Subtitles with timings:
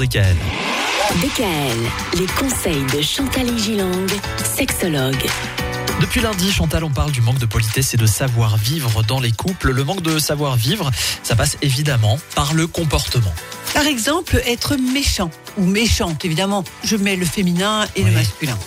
[0.00, 0.34] DKL.
[1.22, 4.08] DKL, les conseils de Chantal Gilang,
[4.42, 5.24] sexologue.
[6.00, 9.70] Depuis lundi, Chantal, on parle du manque de politesse et de savoir-vivre dans les couples.
[9.70, 10.90] Le manque de savoir-vivre,
[11.22, 13.32] ça passe évidemment par le comportement.
[13.72, 18.58] Par exemple, être méchant ou méchante, évidemment, je mets le féminin et le masculin.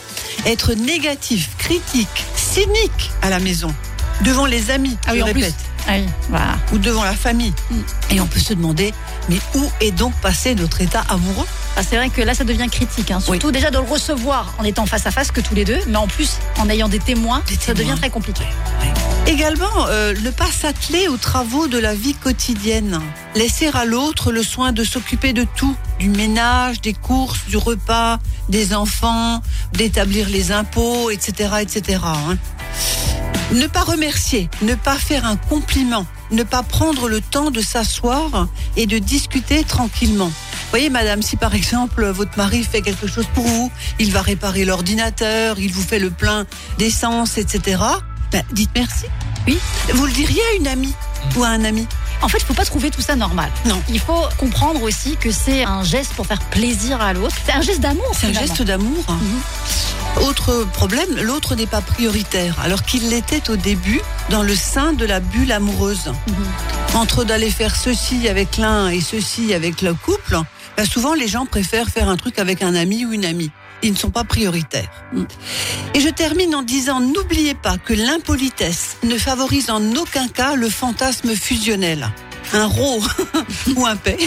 [0.46, 3.75] Être négatif, critique, cynique à la maison,
[4.23, 5.55] devant les amis, Ah oui, je répète,
[5.90, 6.58] oui, voilà.
[6.74, 7.54] ou devant la famille.
[8.10, 8.94] Et on peut se demander,
[9.30, 11.46] mais où est donc passé notre état amoureux?
[11.76, 13.12] Ah, c'est vrai que là, ça devient critique.
[13.12, 13.20] hein.
[13.20, 15.98] Surtout déjà de le recevoir en étant face à face que tous les deux, mais
[15.98, 17.84] en plus en ayant des témoins, Des ça témoins.
[17.92, 18.44] devient très compliqué.
[19.28, 23.00] Également, euh, ne pas s'atteler aux travaux de la vie quotidienne.
[23.36, 28.20] Laisser à l'autre le soin de s'occuper de tout, du ménage, des courses, du repas,
[28.48, 29.42] des enfants,
[29.73, 32.00] d'établir les impôts, etc., etc.
[32.06, 32.38] hein.
[33.52, 38.48] Ne pas remercier, ne pas faire un compliment, ne pas prendre le temps de s'asseoir
[38.76, 40.32] et de discuter tranquillement.
[40.70, 44.66] Voyez, madame, si par exemple votre mari fait quelque chose pour vous, il va réparer
[44.66, 46.45] l'ordinateur, il vous fait le plein
[46.78, 47.81] d'essence, etc.
[48.34, 49.06] Ben, dites merci.
[49.48, 49.58] Oui.
[49.94, 50.94] Vous le diriez à une amie
[51.38, 51.88] ou à un ami?
[52.22, 53.50] En fait, il faut pas trouver tout ça normal.
[53.66, 53.82] Non.
[53.89, 57.36] Il faut comprendre aussi que c'est un geste pour faire plaisir à l'autre.
[57.45, 58.11] C'est un geste d'amour.
[58.20, 59.06] C'est un geste d'amour.
[59.08, 59.42] Mhm.
[60.22, 65.05] Autre problème, l'autre n'est pas prioritaire, alors qu'il l'était au début dans le sein de
[65.05, 66.08] la bulle amoureuse.
[66.27, 66.95] Mhm.
[66.95, 70.39] Entre d'aller faire ceci avec l'un et ceci avec le couple,
[70.75, 73.52] ben souvent les gens préfèrent faire un truc avec un ami ou une amie.
[73.83, 74.89] Ils ne sont pas prioritaires.
[75.94, 80.69] Et je termine en disant, n'oubliez pas que l'impolitesse ne favorise en aucun cas le
[80.69, 82.09] fantasme fusionnel.
[82.53, 83.02] Un ro
[83.75, 84.17] ou un paix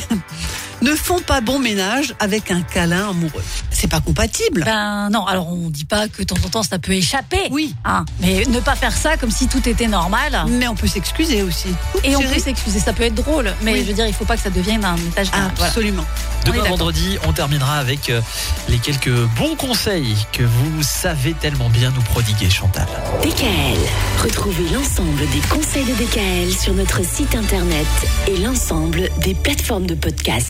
[0.83, 3.45] ne font pas bon ménage avec un câlin amoureux.
[3.71, 4.63] C'est pas compatible.
[4.65, 7.49] Ben non, alors on dit pas que de temps en temps ça peut échapper.
[7.51, 7.75] Oui.
[7.85, 10.45] Hein, mais ne pas faire ça comme si tout était normal.
[10.49, 11.69] Mais on peut s'excuser aussi.
[12.05, 12.35] Et on Chérie.
[12.35, 13.81] peut s'excuser, ça peut être drôle, mais Oui.
[13.83, 15.29] je veux dire, il faut pas que ça devienne un étage.
[15.33, 15.69] Ah, voilà.
[15.71, 16.05] Absolument.
[16.47, 18.21] On Demain vendredi, on terminera avec euh,
[18.69, 22.87] les quelques bons conseils que vous savez tellement bien nous prodiguer, Chantal.
[23.23, 23.79] DKL,
[24.23, 27.87] retrouvez l'ensemble des conseils de DKL sur notre site internet
[28.27, 30.39] et l'ensemble des plateformes de podcast.